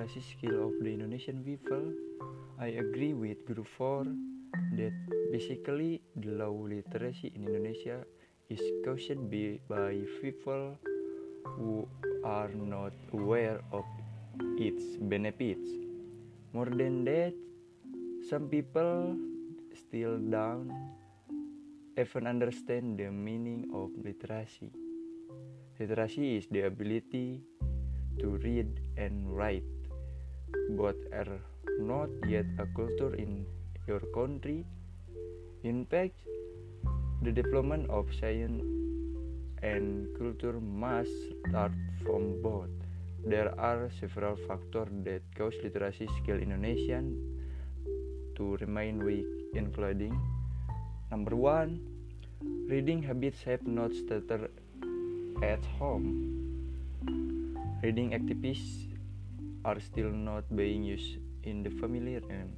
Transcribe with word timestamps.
literacy 0.00 0.24
skill 0.32 0.64
of 0.64 0.72
the 0.80 0.88
Indonesian 0.96 1.44
people, 1.44 1.92
I 2.56 2.72
agree 2.80 3.12
with 3.12 3.44
Group 3.44 3.68
4 3.76 4.08
that 4.80 4.96
basically 5.28 6.00
the 6.16 6.40
low 6.40 6.56
literacy 6.56 7.28
in 7.36 7.44
Indonesia 7.44 8.08
is 8.48 8.64
caused 8.80 9.20
by 9.68 10.00
people 10.24 10.80
who 11.44 11.84
are 12.24 12.48
not 12.48 12.96
aware 13.12 13.60
of 13.76 13.84
its 14.56 14.96
benefits. 15.04 15.68
More 16.56 16.72
than 16.72 17.04
that, 17.04 17.36
some 18.24 18.48
people 18.48 19.20
still 19.76 20.16
don't 20.16 20.72
even 22.00 22.24
understand 22.24 22.96
the 22.96 23.12
meaning 23.12 23.68
of 23.76 23.92
literacy. 24.00 24.72
Literacy 25.76 26.40
is 26.40 26.48
the 26.48 26.64
ability 26.72 27.44
to 28.16 28.40
read 28.40 28.80
and 28.96 29.28
write. 29.28 29.79
Both 30.70 30.96
are 31.12 31.40
not 31.78 32.10
yet 32.26 32.46
a 32.58 32.66
culture 32.76 33.14
in 33.14 33.46
your 33.86 34.00
country. 34.14 34.66
In 35.62 35.86
fact, 35.86 36.14
the 37.22 37.32
development 37.32 37.90
of 37.90 38.08
science 38.18 38.62
and 39.62 40.08
culture 40.16 40.58
must 40.60 41.12
start 41.48 41.72
from 42.02 42.40
both. 42.42 42.70
There 43.24 43.52
are 43.60 43.90
several 44.00 44.36
factors 44.48 44.88
that 45.04 45.22
cause 45.36 45.54
literacy 45.62 46.08
skill 46.20 46.36
Indonesian 46.40 47.20
to 48.36 48.56
remain 48.56 49.04
weak, 49.04 49.26
including 49.54 50.16
number 51.10 51.36
one, 51.36 51.80
reading 52.68 53.02
habits 53.02 53.42
have 53.42 53.66
not 53.66 53.92
started 53.92 54.48
at 55.42 55.60
home. 55.78 56.08
Reading 57.82 58.14
activities 58.14 58.89
are 59.64 59.78
still 59.80 60.10
not 60.10 60.44
being 60.56 60.82
used 60.82 61.18
in 61.42 61.62
the 61.62 61.70
family 61.70 62.18
realm. 62.18 62.52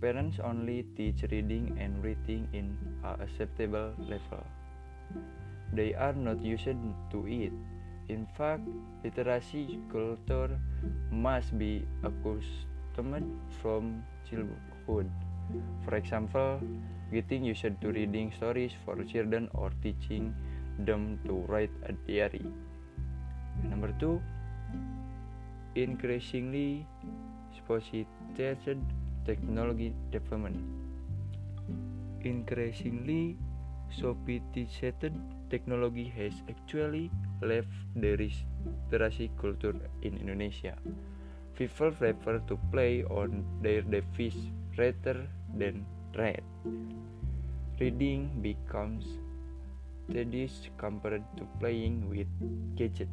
Parents 0.00 0.38
only 0.42 0.84
teach 0.96 1.22
reading 1.30 1.76
and 1.78 2.02
writing 2.04 2.48
in 2.52 2.76
a 3.04 3.14
acceptable 3.22 3.94
level. 3.98 4.44
They 5.72 5.94
are 5.94 6.12
not 6.12 6.42
used 6.42 6.76
to 7.12 7.26
it. 7.26 7.52
In 8.08 8.26
fact, 8.36 8.66
literacy 9.04 9.78
culture 9.90 10.58
must 11.10 11.56
be 11.56 11.86
accustomed 12.02 13.30
from 13.62 14.02
childhood. 14.28 15.08
For 15.84 15.94
example, 15.94 16.60
getting 17.12 17.44
used 17.44 17.62
to 17.80 17.92
reading 17.92 18.32
stories 18.36 18.72
for 18.84 19.02
children 19.04 19.48
or 19.54 19.70
teaching 19.82 20.34
them 20.78 21.20
to 21.26 21.34
write 21.48 21.70
a 21.86 21.92
diary. 22.08 22.44
Number 23.64 23.94
two, 24.00 24.20
increasingly 25.74 26.86
sophisticated 27.56 28.80
technology 29.24 29.94
development. 30.10 30.60
Increasingly 32.20 33.36
sophisticated 33.90 35.12
technology 35.50 36.12
has 36.16 36.32
actually 36.48 37.10
left 37.40 37.68
the 37.96 38.16
literacy 38.90 39.30
culture 39.40 39.74
in 40.02 40.16
Indonesia. 40.16 40.76
People 41.56 41.90
prefer 41.90 42.38
to 42.48 42.58
play 42.70 43.04
on 43.04 43.44
their 43.60 43.82
device 43.82 44.36
rather 44.76 45.28
than 45.56 45.84
read. 46.16 46.42
Reading 47.80 48.30
becomes 48.40 49.04
tedious 50.10 50.68
compared 50.78 51.24
to 51.36 51.44
playing 51.60 52.08
with 52.08 52.28
gadgets. 52.76 53.10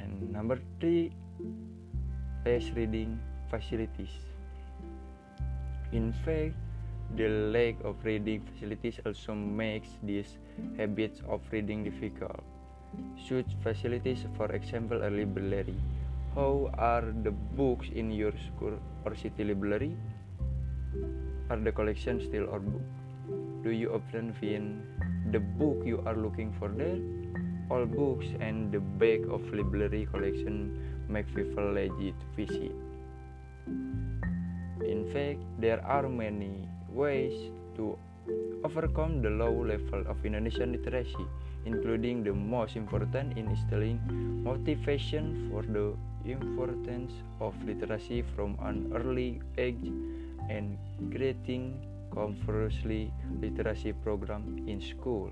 And 0.00 0.32
number 0.32 0.58
three, 0.80 1.12
less 2.44 2.70
reading 2.74 3.20
facilities. 3.50 4.10
In 5.92 6.12
fact, 6.24 6.54
the 7.16 7.28
lack 7.28 7.74
of 7.84 7.96
reading 8.04 8.42
facilities 8.46 9.00
also 9.04 9.34
makes 9.34 9.88
this 10.02 10.38
habits 10.76 11.20
of 11.28 11.40
reading 11.50 11.84
difficult. 11.84 12.42
Such 13.18 13.46
facilities, 13.62 14.26
for 14.36 14.50
example, 14.52 15.02
a 15.02 15.10
library. 15.10 15.74
How 16.34 16.70
are 16.78 17.02
the 17.22 17.30
books 17.30 17.88
in 17.92 18.10
your 18.10 18.32
school 18.46 18.78
or 19.04 19.14
city 19.14 19.44
library? 19.44 19.96
Are 21.50 21.58
the 21.58 21.72
collection 21.72 22.22
still 22.22 22.46
or 22.48 22.60
book? 22.60 22.86
Do 23.62 23.70
you 23.70 23.92
often 23.92 24.32
find 24.38 24.82
the 25.32 25.40
book 25.40 25.82
you 25.84 26.02
are 26.06 26.14
looking 26.16 26.54
for 26.58 26.68
there? 26.68 26.98
All 27.70 27.86
books 27.86 28.26
and 28.40 28.72
the 28.72 28.80
back 28.80 29.20
of 29.30 29.46
library 29.54 30.06
collection 30.10 30.74
make 31.08 31.26
people 31.34 31.70
lazy 31.72 32.12
to 32.12 32.26
visit. 32.34 32.74
In 34.82 35.06
fact, 35.12 35.38
there 35.58 35.78
are 35.86 36.08
many 36.08 36.66
ways 36.90 37.32
to 37.76 37.96
overcome 38.64 39.22
the 39.22 39.30
low 39.30 39.54
level 39.54 40.02
of 40.06 40.24
Indonesian 40.26 40.72
literacy, 40.72 41.26
including 41.64 42.24
the 42.24 42.32
most 42.32 42.76
important 42.76 43.38
in 43.38 43.46
instilling 43.48 44.02
motivation 44.42 45.48
for 45.50 45.62
the 45.62 45.94
importance 46.24 47.12
of 47.40 47.54
literacy 47.64 48.22
from 48.34 48.58
an 48.62 48.90
early 48.94 49.40
age 49.58 49.92
and 50.50 50.76
creating 51.14 51.78
conversely 52.10 53.12
literacy 53.40 53.92
program 53.92 54.58
in 54.66 54.80
school. 54.80 55.30